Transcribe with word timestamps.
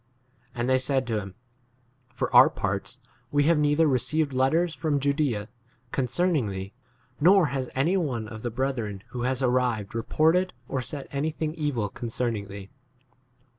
And 0.55 0.67
they 0.67 0.79
said 0.79 1.05
to 1.05 1.19
him, 1.19 1.35
For 2.15 2.35
our 2.35 2.49
parts, 2.49 2.97
we 3.31 3.43
have 3.43 3.59
neither 3.59 3.85
received 3.85 4.33
letters 4.33 4.73
from 4.73 4.99
Judsea 4.99 5.47
concerning 5.91 6.47
thee, 6.47 6.73
nor 7.19 7.45
has 7.53 7.69
any 7.75 7.97
one 7.97 8.27
of 8.27 8.41
the 8.41 8.49
brethren 8.49 9.03
who 9.09 9.21
has 9.29 9.43
arrived 9.43 9.93
reported 9.93 10.53
or 10.67 10.81
said 10.81 11.07
any 11.11 11.31
22 11.33 11.37
thing 11.37 11.53
evil 11.53 11.87
concerning 11.87 12.47
thee. 12.47 12.71